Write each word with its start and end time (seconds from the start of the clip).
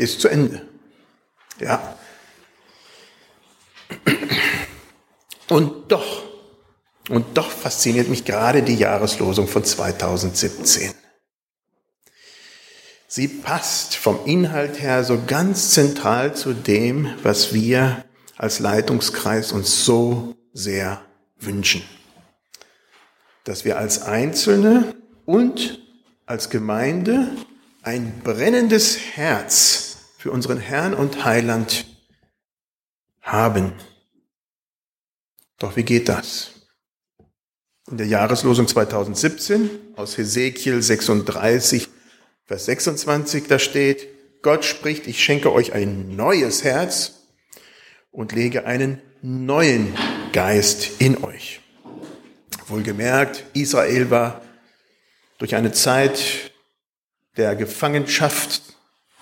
ist 0.00 0.20
zu 0.20 0.28
Ende. 0.28 0.66
Ja. 1.60 1.96
Und 5.48 5.92
doch, 5.92 6.22
und 7.08 7.36
doch 7.36 7.50
fasziniert 7.50 8.08
mich 8.08 8.24
gerade 8.24 8.62
die 8.62 8.76
Jahreslosung 8.76 9.46
von 9.46 9.64
2017. 9.64 10.94
Sie 13.08 13.28
passt 13.28 13.96
vom 13.96 14.20
Inhalt 14.24 14.80
her 14.80 15.04
so 15.04 15.20
ganz 15.26 15.70
zentral 15.70 16.34
zu 16.34 16.54
dem, 16.54 17.12
was 17.22 17.52
wir 17.52 18.04
als 18.36 18.60
Leitungskreis 18.60 19.52
uns 19.52 19.84
so 19.84 20.36
sehr 20.52 21.02
wünschen. 21.38 21.82
Dass 23.44 23.64
wir 23.64 23.78
als 23.78 24.02
Einzelne 24.02 24.94
und 25.26 25.82
als 26.26 26.48
Gemeinde 26.48 27.28
ein 27.82 28.20
brennendes 28.22 28.96
Herz 29.14 29.89
für 30.20 30.30
unseren 30.30 30.58
Herrn 30.58 30.92
und 30.92 31.24
Heiland 31.24 31.86
haben. 33.22 33.72
Doch 35.58 35.76
wie 35.76 35.82
geht 35.82 36.10
das? 36.10 36.50
In 37.90 37.96
der 37.96 38.06
Jahreslosung 38.06 38.68
2017 38.68 39.70
aus 39.96 40.18
Hesekiel 40.18 40.82
36 40.82 41.88
Vers 42.44 42.66
26, 42.66 43.46
da 43.46 43.58
steht, 43.58 44.08
Gott 44.42 44.66
spricht, 44.66 45.06
ich 45.06 45.24
schenke 45.24 45.54
euch 45.54 45.72
ein 45.72 46.16
neues 46.16 46.64
Herz 46.64 47.22
und 48.10 48.32
lege 48.32 48.66
einen 48.66 49.00
neuen 49.22 49.96
Geist 50.34 51.00
in 51.00 51.24
euch. 51.24 51.60
Wohlgemerkt, 52.66 53.44
Israel 53.54 54.10
war 54.10 54.42
durch 55.38 55.54
eine 55.54 55.72
Zeit 55.72 56.52
der 57.38 57.56
Gefangenschaft 57.56 58.70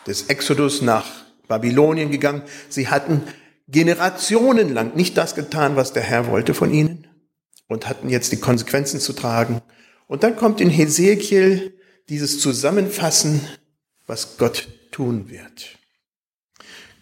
des 0.08 0.24
Exodus 0.24 0.82
nach 0.82 1.06
Babylonien 1.46 2.10
gegangen. 2.10 2.42
Sie 2.68 2.88
hatten 2.88 3.22
generationenlang 3.68 4.94
nicht 4.94 5.16
das 5.16 5.34
getan, 5.34 5.76
was 5.76 5.92
der 5.92 6.02
Herr 6.02 6.26
wollte 6.26 6.54
von 6.54 6.72
ihnen 6.72 7.06
und 7.68 7.88
hatten 7.88 8.08
jetzt 8.08 8.32
die 8.32 8.40
Konsequenzen 8.40 9.00
zu 9.00 9.12
tragen. 9.12 9.60
Und 10.06 10.22
dann 10.22 10.36
kommt 10.36 10.60
in 10.60 10.70
Hesekiel 10.70 11.74
dieses 12.08 12.40
Zusammenfassen, 12.40 13.46
was 14.06 14.38
Gott 14.38 14.68
tun 14.90 15.28
wird. 15.28 15.76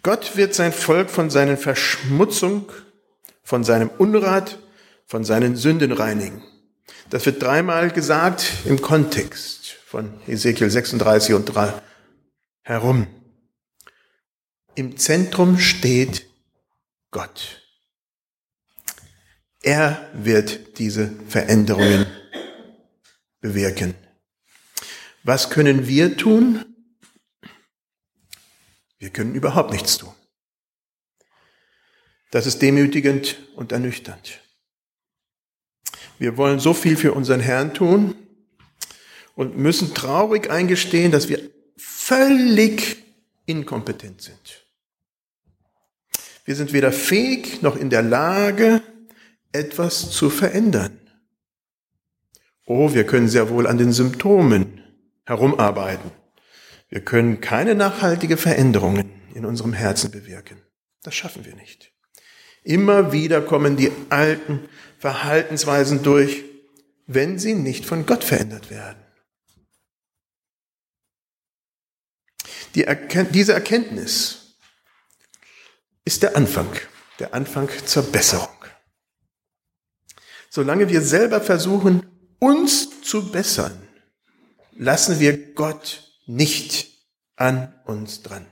Gott 0.03 0.37
wird 0.37 0.55
sein 0.55 0.73
Volk 0.73 1.11
von 1.11 1.31
seinen 1.31 1.57
Verschmutzung, 1.57 2.71
von 3.43 3.65
seinem 3.65 3.91
Unrat, 3.99 4.59
von 5.07 5.25
seinen 5.25 5.57
Sünden 5.57 5.93
reinigen. 5.93 6.43
Das 7.11 7.25
wird 7.27 7.43
dreimal 7.43 7.91
gesagt 7.91 8.53
im 8.65 8.83
Kontext 8.83 9.77
von 9.87 10.15
Ezekiel 10.27 10.69
36 10.69 11.35
und 11.35 11.45
3 11.45 11.73
herum. 12.67 13.07
Im 14.75 14.97
Zentrum 14.97 15.59
steht 15.59 16.29
Gott. 17.13 17.63
Er 19.63 20.11
wird 20.13 20.79
diese 20.79 21.13
Veränderungen 21.29 22.07
bewirken. 23.41 23.95
Was 25.23 25.49
können 25.49 25.87
wir 25.87 26.17
tun? 26.17 26.65
Wir 28.99 29.11
können 29.11 29.35
überhaupt 29.35 29.71
nichts 29.71 29.99
tun. 29.99 30.15
Das 32.33 32.47
ist 32.47 32.61
demütigend 32.63 33.39
und 33.55 33.71
ernüchternd. 33.71 34.41
Wir 36.19 36.37
wollen 36.37 36.59
so 36.59 36.75
viel 36.75 36.97
für 36.97 37.13
unseren 37.13 37.41
Herrn 37.41 37.75
tun 37.75 38.17
und 39.37 39.57
müssen 39.57 39.95
traurig 39.95 40.51
eingestehen, 40.51 41.13
dass 41.13 41.29
wir 41.29 41.56
völlig 42.07 43.03
inkompetent 43.47 44.23
sind. 44.23 44.65
Wir 46.45 46.55
sind 46.55 46.73
weder 46.73 46.93
fähig 46.93 47.63
noch 47.63 47.75
in 47.75 47.91
der 47.91 48.03
Lage, 48.03 48.81
etwas 49.51 50.11
zu 50.11 50.31
verändern. 50.31 51.01
Oh, 52.65 52.95
wir 52.95 53.05
können 53.07 53.29
sehr 53.29 53.51
wohl 53.51 53.67
an 53.67 53.79
den 53.79 53.93
Symptomen 53.93 54.85
herumarbeiten. 55.25 56.13
Wir 56.89 57.01
können 57.01 57.41
keine 57.41 57.75
nachhaltige 57.75 58.37
Veränderungen 58.37 59.11
in 59.35 59.45
unserem 59.45 59.73
Herzen 59.73 60.13
bewirken. 60.13 60.63
Das 61.03 61.15
schaffen 61.17 61.45
wir 61.45 61.57
nicht. 61.57 61.93
Immer 62.63 63.13
wieder 63.13 63.41
kommen 63.41 63.77
die 63.77 63.91
alten 64.11 64.61
Verhaltensweisen 64.99 66.05
durch, 66.05 66.45
wenn 67.09 67.41
sie 67.41 67.55
nicht 67.55 67.85
von 67.85 68.07
Gott 68.07 68.23
verändert 68.23 68.71
werden. 68.71 69.06
Die 72.77 72.85
Erken 72.85 73.33
diese 73.33 73.55
Erkenntnis 73.55 74.59
ist 76.05 76.23
der 76.23 76.37
Anfang, 76.37 76.69
der 77.19 77.33
Anfang 77.33 77.71
zur 77.87 78.03
Besserung. 78.03 78.51
Solange 80.51 80.91
wir 80.91 81.01
selber 81.01 81.41
versuchen, 81.41 82.07
uns 82.39 83.01
zu 83.01 83.33
bessern, 83.33 83.89
lassen 84.77 85.21
wir 85.21 85.55
Gott 85.55 86.13
nicht 86.27 87.07
an 87.37 87.75
uns 87.87 88.23
dran. 88.23 88.47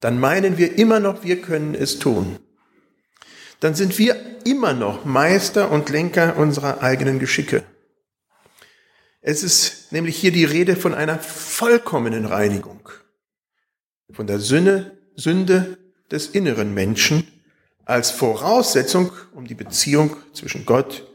Dann 0.00 0.20
meinen 0.20 0.58
wir 0.58 0.76
immer 0.76 1.00
noch, 1.00 1.24
wir 1.24 1.40
können 1.40 1.74
es 1.74 1.98
tun. 1.98 2.38
Dann 3.60 3.74
sind 3.74 3.98
wir 3.98 4.44
immer 4.44 4.74
noch 4.74 5.06
Meister 5.06 5.70
und 5.70 5.88
Lenker 5.88 6.36
unserer 6.36 6.82
eigenen 6.82 7.18
Geschicke. 7.18 7.64
Es 9.22 9.42
ist 9.42 9.92
nämlich 9.92 10.18
hier 10.18 10.32
die 10.32 10.44
Rede 10.44 10.76
von 10.76 10.92
einer 10.92 11.18
vollkommenen 11.18 12.26
Reinigung, 12.26 12.86
von 14.12 14.26
der 14.26 14.38
Sünde, 14.38 14.98
Sünde 15.16 15.78
des 16.10 16.28
inneren 16.28 16.74
Menschen 16.74 17.26
als 17.84 18.10
Voraussetzung, 18.10 19.12
um 19.32 19.46
die 19.46 19.54
Beziehung 19.54 20.16
zwischen 20.32 20.64
Gott 20.64 21.08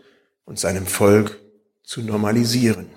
und 0.45 0.59
seinem 0.59 0.85
Volk 0.85 1.39
zu 1.83 2.01
normalisieren. 2.01 2.89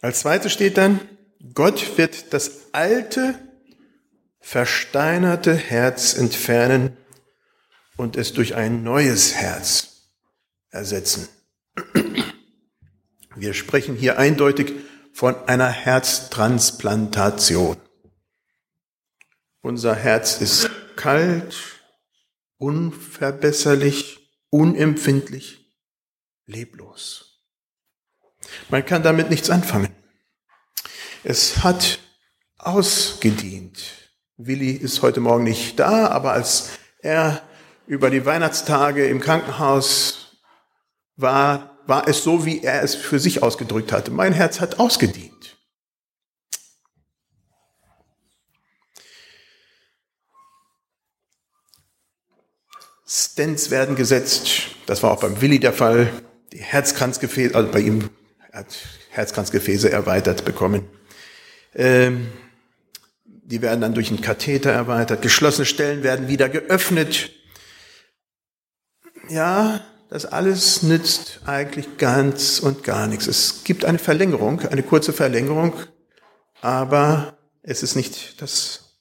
Als 0.00 0.20
zweites 0.20 0.52
steht 0.52 0.76
dann, 0.76 1.00
Gott 1.54 1.98
wird 1.98 2.32
das 2.32 2.72
alte, 2.72 3.38
versteinerte 4.40 5.54
Herz 5.54 6.14
entfernen 6.14 6.96
und 7.96 8.16
es 8.16 8.32
durch 8.32 8.54
ein 8.54 8.82
neues 8.82 9.34
Herz 9.34 10.10
ersetzen. 10.70 11.28
Wir 13.36 13.54
sprechen 13.54 13.96
hier 13.96 14.18
eindeutig 14.18 14.74
von 15.14 15.36
einer 15.46 15.68
Herztransplantation. 15.68 17.76
Unser 19.62 19.94
Herz 19.94 20.40
ist 20.40 20.68
kalt, 20.96 21.54
unverbesserlich, 22.58 24.28
unempfindlich, 24.50 25.72
leblos. 26.46 27.40
Man 28.68 28.84
kann 28.84 29.04
damit 29.04 29.30
nichts 29.30 29.50
anfangen. 29.50 29.94
Es 31.22 31.62
hat 31.62 32.00
ausgedient. 32.58 34.10
Willi 34.36 34.72
ist 34.72 35.02
heute 35.02 35.20
Morgen 35.20 35.44
nicht 35.44 35.78
da, 35.78 36.08
aber 36.08 36.32
als 36.32 36.70
er 36.98 37.40
über 37.86 38.10
die 38.10 38.26
Weihnachtstage 38.26 39.06
im 39.06 39.20
Krankenhaus 39.20 40.40
war, 41.14 41.73
war 41.86 42.08
es 42.08 42.22
so, 42.22 42.46
wie 42.46 42.62
er 42.62 42.82
es 42.82 42.94
für 42.94 43.18
sich 43.18 43.42
ausgedrückt 43.42 43.92
hatte. 43.92 44.10
Mein 44.10 44.32
Herz 44.32 44.60
hat 44.60 44.78
ausgedient. 44.78 45.32
Stents 53.06 53.70
werden 53.70 53.96
gesetzt. 53.96 54.62
Das 54.86 55.02
war 55.02 55.12
auch 55.12 55.20
beim 55.20 55.40
Willi 55.40 55.60
der 55.60 55.72
Fall. 55.72 56.10
Die 56.52 56.58
Herzkranzgefäße, 56.58 57.54
also 57.54 57.70
bei 57.70 57.80
ihm 57.80 58.10
hat 58.52 58.66
Herzkranzgefäße 59.10 59.90
erweitert 59.90 60.44
bekommen. 60.44 60.88
Ähm, 61.74 62.32
die 63.24 63.60
werden 63.60 63.80
dann 63.80 63.94
durch 63.94 64.08
einen 64.08 64.20
Katheter 64.20 64.70
erweitert. 64.70 65.22
Geschlossene 65.22 65.66
Stellen 65.66 66.02
werden 66.02 66.28
wieder 66.28 66.48
geöffnet. 66.48 67.30
Ja, 69.28 69.84
das 70.10 70.26
alles 70.26 70.82
nützt 70.82 71.40
eigentlich 71.44 71.98
ganz 71.98 72.60
und 72.60 72.84
gar 72.84 73.06
nichts. 73.06 73.26
Es 73.26 73.64
gibt 73.64 73.84
eine 73.84 73.98
Verlängerung, 73.98 74.60
eine 74.60 74.82
kurze 74.82 75.12
Verlängerung, 75.12 75.74
aber 76.60 77.38
es 77.62 77.82
ist 77.82 77.96
nicht 77.96 78.40
das, 78.40 78.98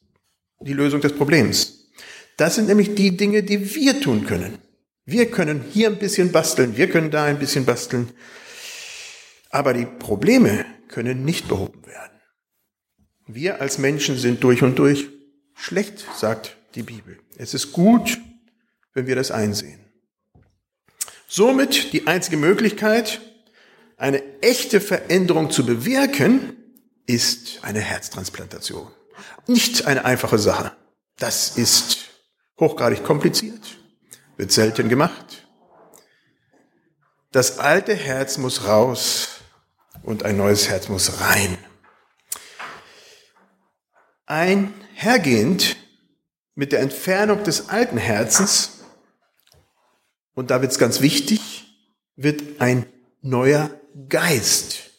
die 0.62 0.74
Lösung 0.74 1.02
des 1.02 1.16
Problems. 1.16 1.90
Das 2.38 2.56
sind 2.56 2.68
nämlich 2.68 2.96
die 2.96 3.16
Dinge, 3.16 3.44
die 3.44 3.76
wir 3.76 4.02
tun 4.02 4.26
können. 4.26 4.58
Wir 5.06 5.30
können 5.30 5.64
hier 5.72 5.90
ein 5.90 6.00
bisschen 6.00 6.32
basteln, 6.32 6.78
wir 6.78 6.90
können 6.90 7.12
da 7.12 7.26
ein 7.26 7.40
bisschen 7.40 7.66
basteln. 7.66 8.10
Aber 9.50 9.74
die 9.74 9.86
Probleme 9.86 10.66
können 10.88 11.26
nicht 11.26 11.48
behoben 11.48 11.86
werden. 11.86 12.20
Wir 13.28 13.62
als 13.62 13.78
Menschen 13.78 14.18
sind 14.18 14.44
durch 14.44 14.64
und 14.64 14.80
durch 14.80 15.10
schlecht, 15.56 16.06
sagt 16.16 16.58
die 16.76 16.84
Bibel. 16.84 17.20
Es 17.38 17.54
ist 17.54 17.72
gut, 17.72 18.20
wenn 18.94 19.08
wir 19.08 19.16
das 19.16 19.32
einsehen. 19.32 19.83
Somit 21.36 21.94
die 21.94 22.06
einzige 22.06 22.38
Möglichkeit, 22.38 23.20
eine 23.98 24.22
echte 24.44 24.80
Veränderung 24.80 25.50
zu 25.50 25.66
bewirken, 25.66 26.56
ist 27.08 27.64
eine 27.64 27.80
Herztransplantation. 27.80 28.92
Nicht 29.48 29.88
eine 29.88 30.06
einfache 30.06 30.38
Sache. 30.38 30.74
Das 31.18 31.58
ist 31.58 31.98
hochgradig 32.60 33.04
kompliziert, 33.04 33.80
wird 34.38 34.52
selten 34.52 34.90
gemacht. 34.90 35.48
Das 37.32 37.58
alte 37.58 37.96
Herz 37.96 38.38
muss 38.38 38.68
raus 38.68 39.30
und 40.04 40.22
ein 40.26 40.38
neues 40.38 40.70
Herz 40.70 40.88
muss 40.88 41.20
rein. 41.20 41.58
Einhergehend 44.28 45.78
mit 46.54 46.72
der 46.72 46.82
Entfernung 46.82 47.44
des 47.44 47.70
alten 47.70 47.98
Herzens, 47.98 48.83
und 50.36 50.52
da 50.52 50.62
wird 50.62 50.72
es 50.72 50.80
ganz 50.80 51.02
wichtig, 51.02 51.42
wird 52.16 52.62
ein 52.62 52.86
neuer 53.22 53.80
Geist 54.10 54.92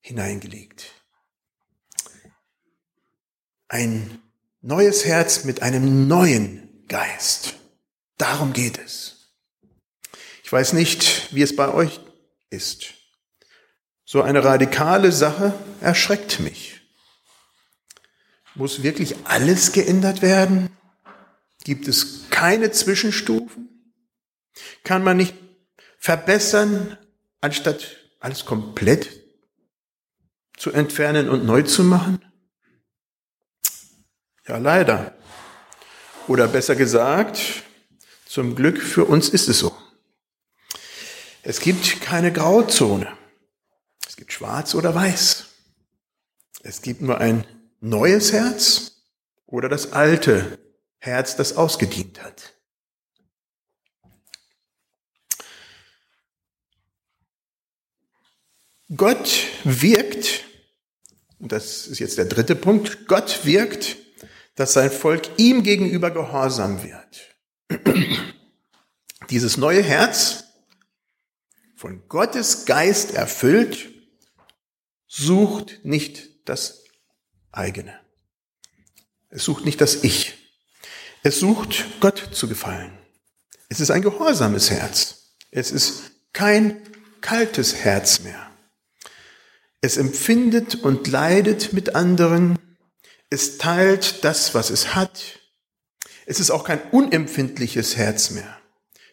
hineingelegt. 0.00 0.92
Ein 3.68 4.22
neues 4.60 5.04
Herz 5.04 5.44
mit 5.44 5.62
einem 5.62 6.08
neuen 6.08 6.84
Geist. 6.88 7.54
Darum 8.18 8.52
geht 8.52 8.78
es. 8.78 9.32
Ich 10.42 10.52
weiß 10.52 10.74
nicht, 10.74 11.34
wie 11.34 11.42
es 11.42 11.56
bei 11.56 11.72
euch 11.72 12.00
ist. 12.50 12.94
So 14.04 14.22
eine 14.22 14.44
radikale 14.44 15.10
Sache 15.10 15.54
erschreckt 15.80 16.40
mich. 16.40 16.80
Muss 18.54 18.82
wirklich 18.82 19.16
alles 19.24 19.72
geändert 19.72 20.22
werden? 20.22 20.70
Gibt 21.64 21.88
es 21.88 22.28
keine 22.30 22.70
Zwischenstufen? 22.70 23.73
Kann 24.82 25.02
man 25.02 25.16
nicht 25.16 25.34
verbessern, 25.98 26.98
anstatt 27.40 27.96
alles 28.20 28.44
komplett 28.44 29.10
zu 30.56 30.70
entfernen 30.72 31.28
und 31.28 31.44
neu 31.44 31.62
zu 31.62 31.84
machen? 31.84 32.24
Ja, 34.46 34.58
leider. 34.58 35.16
Oder 36.28 36.48
besser 36.48 36.76
gesagt, 36.76 37.64
zum 38.26 38.54
Glück 38.54 38.80
für 38.80 39.04
uns 39.04 39.28
ist 39.28 39.48
es 39.48 39.58
so. 39.58 39.76
Es 41.42 41.60
gibt 41.60 42.00
keine 42.00 42.32
Grauzone. 42.32 43.16
Es 44.06 44.16
gibt 44.16 44.32
schwarz 44.32 44.74
oder 44.74 44.94
weiß. 44.94 45.46
Es 46.62 46.80
gibt 46.80 47.02
nur 47.02 47.18
ein 47.18 47.46
neues 47.80 48.32
Herz 48.32 49.02
oder 49.46 49.68
das 49.68 49.92
alte 49.92 50.58
Herz, 50.98 51.36
das 51.36 51.56
ausgedient 51.56 52.22
hat. 52.22 52.53
Gott 58.94 59.46
wirkt, 59.64 60.44
und 61.38 61.52
das 61.52 61.86
ist 61.86 61.98
jetzt 61.98 62.18
der 62.18 62.26
dritte 62.26 62.54
Punkt, 62.54 63.06
Gott 63.06 63.44
wirkt, 63.44 63.96
dass 64.56 64.74
sein 64.74 64.90
Volk 64.90 65.28
ihm 65.38 65.62
gegenüber 65.62 66.10
gehorsam 66.10 66.82
wird. 66.82 67.36
Dieses 69.30 69.56
neue 69.56 69.82
Herz, 69.82 70.44
von 71.76 72.08
Gottes 72.08 72.66
Geist 72.66 73.12
erfüllt, 73.14 73.90
sucht 75.06 75.80
nicht 75.84 76.48
das 76.48 76.84
eigene. 77.52 77.98
Es 79.30 79.44
sucht 79.44 79.64
nicht 79.64 79.80
das 79.80 80.04
Ich. 80.04 80.34
Es 81.22 81.40
sucht 81.40 82.00
Gott 82.00 82.30
zu 82.32 82.48
gefallen. 82.48 82.96
Es 83.68 83.80
ist 83.80 83.90
ein 83.90 84.02
gehorsames 84.02 84.70
Herz. 84.70 85.34
Es 85.50 85.70
ist 85.70 86.10
kein 86.32 86.80
kaltes 87.20 87.74
Herz 87.74 88.20
mehr. 88.20 88.50
Es 89.84 89.98
empfindet 89.98 90.76
und 90.76 91.08
leidet 91.08 91.74
mit 91.74 91.94
anderen. 91.94 92.58
Es 93.28 93.58
teilt 93.58 94.24
das, 94.24 94.54
was 94.54 94.70
es 94.70 94.94
hat. 94.94 95.40
Es 96.24 96.40
ist 96.40 96.50
auch 96.50 96.64
kein 96.64 96.80
unempfindliches 96.90 97.98
Herz 97.98 98.30
mehr. 98.30 98.56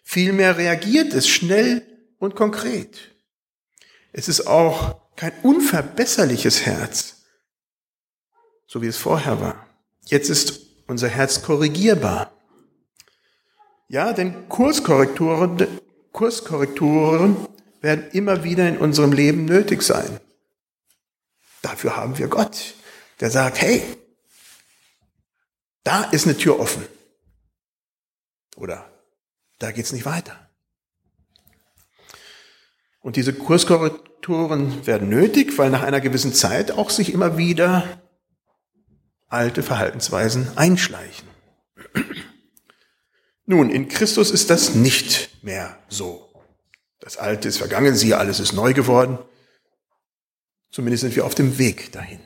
Vielmehr 0.02 0.58
reagiert 0.58 1.14
es 1.14 1.28
schnell 1.28 1.86
und 2.20 2.36
konkret. 2.36 3.14
Es 4.14 4.30
ist 4.30 4.48
auch 4.48 5.02
kein 5.18 5.34
unverbesserliches 5.44 6.66
Herz, 6.66 7.18
so 8.66 8.82
wie 8.82 8.88
es 8.88 8.96
vorher 8.96 9.42
war. 9.42 9.68
Jetzt 10.06 10.30
ist 10.30 10.62
unser 10.88 11.10
Herz 11.10 11.42
korrigierbar. 11.42 12.32
Ja, 13.90 14.14
denn 14.14 14.48
Kurskorrekturen, 14.48 15.68
Kurskorrekturen 16.14 17.36
werden 17.82 18.10
immer 18.14 18.46
wieder 18.46 18.70
in 18.70 18.78
unserem 18.78 19.12
Leben 19.12 19.44
nötig 19.44 19.82
sein. 19.82 20.22
Dafür 21.62 21.96
haben 21.96 22.18
wir 22.18 22.28
Gott, 22.28 22.76
der 23.20 23.30
sagt, 23.30 23.62
hey, 23.62 23.84
da 25.84 26.04
ist 26.04 26.26
eine 26.26 26.38
Tür 26.38 26.60
offen. 26.60 26.86
Oder 28.56 28.92
da 29.60 29.72
geht's 29.72 29.92
nicht 29.92 30.06
weiter. 30.06 30.50
Und 33.00 33.16
diese 33.16 33.34
Kurskorrekturen 33.34 34.86
werden 34.86 35.10
nötig, 35.10 35.58
weil 35.58 35.70
nach 35.70 35.82
einer 35.82 36.02
gewissen 36.02 36.34
Zeit 36.34 36.72
auch 36.72 36.90
sich 36.90 37.14
immer 37.14 37.38
wieder 37.38 38.02
alte 39.28 39.64
Verhaltensweisen 39.64 40.58
einschleichen. 40.58 41.28
Nun, 43.46 43.70
in 43.70 43.88
Christus 43.88 44.30
ist 44.30 44.50
das 44.50 44.76
nicht 44.76 45.44
mehr 45.44 45.78
so. 45.90 46.32
Das 47.00 47.18
Alte 47.18 47.48
ist 47.48 47.58
vergangen, 47.58 47.96
siehe, 47.96 48.18
alles 48.18 48.40
ist 48.40 48.54
neu 48.54 48.74
geworden. 48.74 49.18
Zumindest 50.72 51.02
sind 51.02 51.16
wir 51.16 51.26
auf 51.26 51.36
dem 51.36 51.58
Weg 51.58 51.92
dahin. 51.92 52.20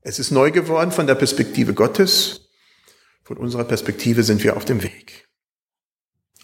Es 0.00 0.18
ist 0.18 0.30
neu 0.30 0.50
geworden 0.50 0.92
von 0.92 1.06
der 1.06 1.14
Perspektive 1.14 1.74
Gottes. 1.74 2.48
Von 3.22 3.36
unserer 3.36 3.64
Perspektive 3.64 4.22
sind 4.22 4.42
wir 4.42 4.56
auf 4.56 4.64
dem 4.64 4.82
Weg. 4.82 5.28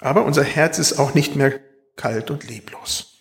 Aber 0.00 0.24
unser 0.24 0.44
Herz 0.44 0.78
ist 0.78 0.98
auch 0.98 1.14
nicht 1.14 1.36
mehr 1.36 1.58
kalt 1.96 2.30
und 2.30 2.48
leblos. 2.48 3.14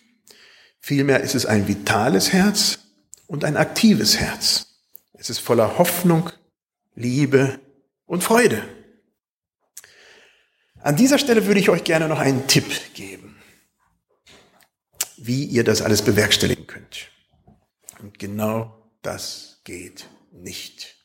Vielmehr 0.82 1.22
ist 1.22 1.34
es 1.34 1.46
ein 1.46 1.68
vitales 1.68 2.34
Herz 2.34 2.80
und 3.28 3.46
ein 3.46 3.56
aktives 3.56 4.20
Herz. 4.20 4.68
Es 5.14 5.30
ist 5.30 5.40
voller 5.40 5.78
Hoffnung, 5.78 6.30
Liebe 6.94 7.60
und 8.06 8.24
Freude. 8.24 8.62
An 10.82 10.98
dieser 10.98 11.18
Stelle 11.18 11.48
würde 11.48 11.60
ich 11.60 11.70
euch 11.70 11.84
gerne 11.84 12.08
noch 12.08 12.20
einen 12.20 12.46
Tipp 12.48 12.94
geben, 12.94 13.38
wie 15.18 15.46
ihr 15.46 15.64
das 15.64 15.82
alles 15.82 16.02
bewerkstelligen 16.04 16.68
könnt. 16.68 17.10
Und 18.06 18.20
genau 18.20 18.88
das 19.02 19.62
geht 19.64 20.08
nicht. 20.32 20.96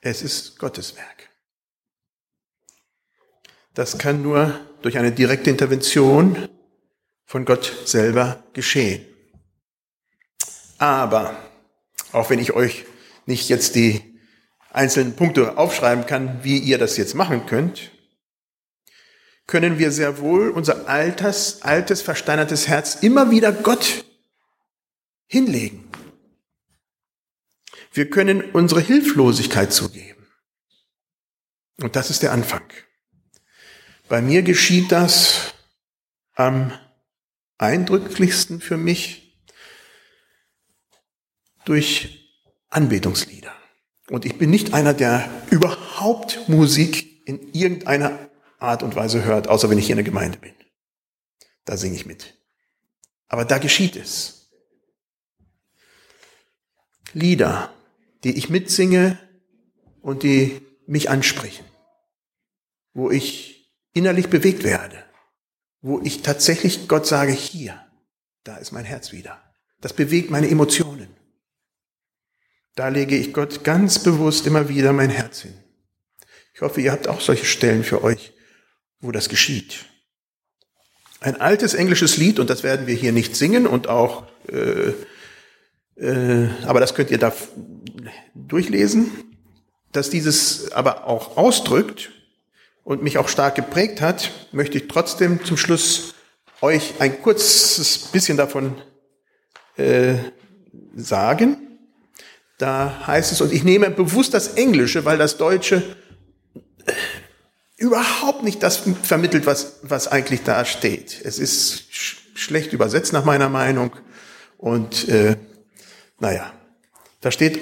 Es 0.00 0.20
ist 0.20 0.58
Gottes 0.58 0.96
Werk. 0.96 1.30
Das 3.72 3.98
kann 3.98 4.20
nur 4.20 4.58
durch 4.82 4.98
eine 4.98 5.12
direkte 5.12 5.48
Intervention 5.48 6.48
von 7.24 7.44
Gott 7.44 7.72
selber 7.84 8.42
geschehen. 8.52 9.06
Aber, 10.78 11.36
auch 12.10 12.28
wenn 12.28 12.40
ich 12.40 12.54
euch 12.54 12.84
nicht 13.24 13.48
jetzt 13.48 13.76
die 13.76 14.18
einzelnen 14.70 15.14
Punkte 15.14 15.56
aufschreiben 15.56 16.04
kann, 16.04 16.42
wie 16.42 16.58
ihr 16.58 16.78
das 16.78 16.96
jetzt 16.96 17.14
machen 17.14 17.46
könnt, 17.46 17.92
können 19.46 19.78
wir 19.78 19.92
sehr 19.92 20.18
wohl 20.18 20.50
unser 20.50 20.88
altes, 20.88 21.62
altes, 21.62 22.02
versteinertes 22.02 22.66
Herz 22.66 22.96
immer 22.96 23.30
wieder 23.30 23.52
Gott 23.52 24.04
hinlegen. 25.32 25.88
Wir 27.94 28.10
können 28.10 28.50
unsere 28.50 28.82
Hilflosigkeit 28.82 29.72
zugeben. 29.72 30.26
Und 31.80 31.96
das 31.96 32.10
ist 32.10 32.22
der 32.22 32.32
Anfang. 32.32 32.62
Bei 34.10 34.20
mir 34.20 34.42
geschieht 34.42 34.92
das 34.92 35.54
am 36.34 36.78
eindrücklichsten 37.56 38.60
für 38.60 38.76
mich 38.76 39.42
durch 41.64 42.30
Anbetungslieder. 42.68 43.54
Und 44.10 44.26
ich 44.26 44.36
bin 44.36 44.50
nicht 44.50 44.74
einer, 44.74 44.92
der 44.92 45.30
überhaupt 45.50 46.46
Musik 46.46 47.26
in 47.26 47.54
irgendeiner 47.54 48.30
Art 48.58 48.82
und 48.82 48.96
Weise 48.96 49.24
hört, 49.24 49.48
außer 49.48 49.70
wenn 49.70 49.78
ich 49.78 49.86
hier 49.86 49.94
in 49.94 50.04
der 50.04 50.04
Gemeinde 50.04 50.38
bin. 50.38 50.54
Da 51.64 51.78
singe 51.78 51.96
ich 51.96 52.04
mit. 52.04 52.34
Aber 53.28 53.46
da 53.46 53.56
geschieht 53.56 53.96
es. 53.96 54.41
Lieder, 57.14 57.72
die 58.24 58.36
ich 58.36 58.48
mitsinge 58.48 59.18
und 60.00 60.22
die 60.22 60.60
mich 60.86 61.10
ansprechen, 61.10 61.64
wo 62.92 63.10
ich 63.10 63.72
innerlich 63.92 64.28
bewegt 64.28 64.64
werde 64.64 65.02
wo 65.82 66.00
ich 66.00 66.22
tatsächlich 66.22 66.88
Gott 66.88 67.06
sage, 67.06 67.32
hier, 67.32 67.78
da 68.44 68.56
ist 68.56 68.72
mein 68.72 68.84
Herz 68.84 69.12
wieder. 69.12 69.42
Das 69.80 69.92
bewegt 69.92 70.30
meine 70.30 70.48
Emotionen. 70.48 71.08
Da 72.76 72.88
lege 72.88 73.16
ich 73.16 73.34
Gott 73.34 73.64
ganz 73.64 73.98
bewusst 73.98 74.46
immer 74.46 74.68
wieder 74.68 74.92
mein 74.92 75.10
Herz 75.10 75.40
hin. 75.40 75.54
Ich 76.54 76.60
hoffe, 76.62 76.80
ihr 76.80 76.92
habt 76.92 77.08
auch 77.08 77.20
solche 77.20 77.44
Stellen 77.44 77.82
für 77.82 78.02
euch, 78.04 78.32
wo 79.00 79.10
das 79.10 79.28
geschieht. 79.28 79.84
Ein 81.20 81.40
altes 81.40 81.74
englisches 81.74 82.16
Lied, 82.16 82.38
und 82.38 82.48
das 82.48 82.62
werden 82.62 82.86
wir 82.86 82.94
hier 82.94 83.12
nicht 83.12 83.36
singen 83.36 83.66
und 83.66 83.88
auch 83.88 84.26
äh, 84.48 84.92
äh, 85.96 86.48
aber 86.66 86.80
das 86.80 86.94
könnt 86.94 87.10
ihr 87.10 87.18
da 87.18 87.32
durchlesen, 88.34 89.10
dass 89.92 90.10
dieses 90.10 90.72
aber 90.72 91.06
auch 91.06 91.36
ausdrückt 91.36 92.10
und 92.84 93.02
mich 93.02 93.18
auch 93.18 93.28
stark 93.28 93.54
geprägt 93.54 94.00
hat, 94.00 94.30
möchte 94.52 94.78
ich 94.78 94.88
trotzdem 94.88 95.44
zum 95.44 95.56
Schluss 95.56 96.14
euch 96.60 96.94
ein 97.00 97.20
kurzes 97.22 97.98
bisschen 98.12 98.36
davon 98.36 98.76
äh, 99.76 100.14
sagen. 100.94 101.56
Da 102.58 103.06
heißt 103.06 103.32
es, 103.32 103.40
und 103.40 103.52
ich 103.52 103.64
nehme 103.64 103.90
bewusst 103.90 104.34
das 104.34 104.54
Englische, 104.54 105.04
weil 105.04 105.18
das 105.18 105.36
Deutsche 105.36 105.82
äh, 106.86 106.92
überhaupt 107.76 108.44
nicht 108.44 108.62
das 108.62 108.82
vermittelt, 109.02 109.46
was, 109.46 109.80
was 109.82 110.06
eigentlich 110.08 110.42
da 110.44 110.64
steht. 110.64 111.20
Es 111.24 111.38
ist 111.38 111.92
sch 111.92 112.18
schlecht 112.34 112.72
übersetzt 112.72 113.12
nach 113.12 113.24
meiner 113.24 113.48
Meinung. 113.48 113.92
Und 114.56 115.08
äh, 115.08 115.36
naja, 116.18 116.52
da 117.20 117.30
steht, 117.30 117.60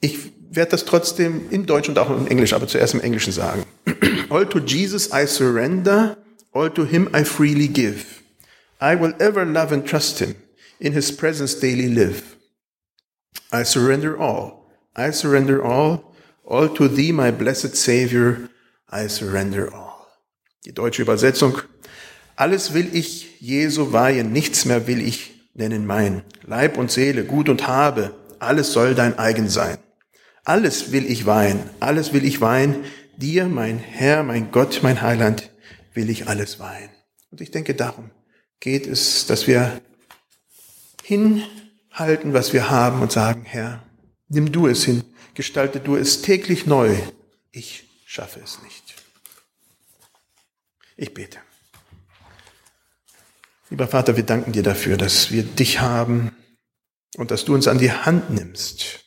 ich 0.00 0.32
werde 0.50 0.72
das 0.72 0.84
trotzdem 0.84 1.50
in 1.50 1.66
Deutsch 1.66 1.88
und 1.88 1.98
auch 1.98 2.10
in 2.10 2.26
Englisch, 2.26 2.52
aber 2.52 2.66
zuerst 2.66 2.94
im 2.94 3.00
Englischen 3.00 3.32
sagen. 3.32 3.64
All 4.30 4.46
to 4.46 4.58
Jesus 4.58 5.10
I 5.12 5.26
surrender, 5.26 6.16
all 6.52 6.70
to 6.70 6.84
him 6.84 7.08
I 7.14 7.24
freely 7.24 7.68
give. 7.68 8.22
I 8.80 8.94
will 8.94 9.14
ever 9.18 9.44
love 9.44 9.72
and 9.72 9.86
trust 9.86 10.20
him, 10.20 10.36
in 10.78 10.92
his 10.92 11.14
presence 11.14 11.58
daily 11.58 11.88
live. 11.88 12.36
I 13.52 13.64
surrender 13.64 14.18
all, 14.18 14.70
I 14.96 15.10
surrender 15.10 15.62
all, 15.62 16.14
all 16.44 16.68
to 16.68 16.88
thee, 16.88 17.12
my 17.12 17.30
blessed 17.30 17.76
Savior, 17.76 18.48
I 18.88 19.08
surrender 19.08 19.72
all. 19.72 20.06
Die 20.64 20.72
deutsche 20.72 21.02
Übersetzung. 21.02 21.60
Alles 22.36 22.72
will 22.72 22.94
ich 22.94 23.40
Jesu 23.40 23.92
weihen, 23.92 24.32
nichts 24.32 24.64
mehr 24.64 24.86
will 24.86 25.00
ich 25.00 25.39
nennen 25.54 25.86
mein. 25.86 26.22
Leib 26.44 26.78
und 26.78 26.90
Seele, 26.90 27.24
Gut 27.24 27.48
und 27.48 27.66
Habe, 27.66 28.14
alles 28.38 28.72
soll 28.72 28.94
dein 28.94 29.18
eigen 29.18 29.48
sein. 29.48 29.78
Alles 30.44 30.92
will 30.92 31.06
ich 31.06 31.26
weihen, 31.26 31.60
alles 31.80 32.12
will 32.12 32.24
ich 32.24 32.40
weihen. 32.40 32.84
Dir, 33.16 33.46
mein 33.46 33.78
Herr, 33.78 34.22
mein 34.22 34.50
Gott, 34.50 34.80
mein 34.82 35.02
Heiland, 35.02 35.50
will 35.92 36.08
ich 36.08 36.28
alles 36.28 36.58
weihen. 36.58 36.90
Und 37.30 37.40
ich 37.40 37.50
denke, 37.50 37.74
darum 37.74 38.10
geht 38.60 38.86
es, 38.86 39.26
dass 39.26 39.46
wir 39.46 39.80
hinhalten, 41.02 42.32
was 42.32 42.52
wir 42.52 42.70
haben 42.70 43.02
und 43.02 43.12
sagen, 43.12 43.44
Herr, 43.44 43.82
nimm 44.28 44.52
du 44.52 44.66
es 44.66 44.84
hin, 44.84 45.04
gestalte 45.34 45.80
du 45.80 45.96
es 45.96 46.22
täglich 46.22 46.66
neu. 46.66 46.96
Ich 47.52 47.84
schaffe 48.06 48.40
es 48.40 48.62
nicht. 48.62 48.94
Ich 50.96 51.14
bete. 51.14 51.38
Lieber 53.70 53.86
Vater, 53.86 54.16
wir 54.16 54.24
danken 54.24 54.52
dir 54.52 54.62
dafür, 54.62 54.96
dass 54.96 55.30
wir 55.30 55.44
dich 55.44 55.80
haben 55.80 56.36
und 57.16 57.30
dass 57.30 57.44
du 57.44 57.54
uns 57.54 57.68
an 57.68 57.78
die 57.78 57.92
Hand 57.92 58.30
nimmst 58.30 59.00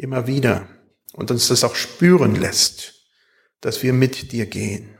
immer 0.00 0.26
wieder 0.26 0.66
und 1.12 1.30
uns 1.30 1.48
das 1.48 1.62
auch 1.62 1.74
spüren 1.74 2.34
lässt, 2.34 3.06
dass 3.60 3.82
wir 3.82 3.92
mit 3.92 4.32
dir 4.32 4.46
gehen. 4.46 4.96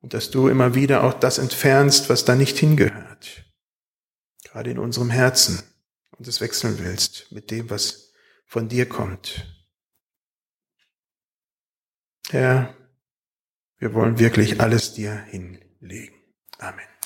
Und 0.00 0.14
dass 0.14 0.30
du 0.30 0.48
immer 0.48 0.74
wieder 0.74 1.04
auch 1.04 1.14
das 1.14 1.38
entfernst, 1.38 2.08
was 2.08 2.24
da 2.24 2.34
nicht 2.34 2.58
hingehört, 2.58 3.44
gerade 4.42 4.70
in 4.70 4.78
unserem 4.78 5.10
Herzen, 5.10 5.62
und 6.16 6.26
es 6.26 6.40
wechseln 6.40 6.78
willst 6.78 7.30
mit 7.32 7.50
dem, 7.50 7.70
was 7.70 8.12
von 8.44 8.68
dir 8.68 8.88
kommt. 8.88 9.46
Herr, 12.28 12.76
wir 13.78 13.94
wollen 13.94 14.18
wirklich 14.18 14.60
alles 14.60 14.92
dir 14.92 15.14
hinlegen. 15.14 16.19
Amén. 16.60 16.99